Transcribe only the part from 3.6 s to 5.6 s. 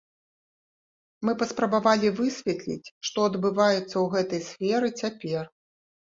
ў гэтай сферы цяпер.